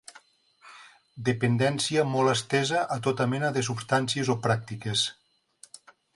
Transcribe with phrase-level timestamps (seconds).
[1.27, 5.07] Dependència molt estesa a tota mena de substàncies o pràctiques.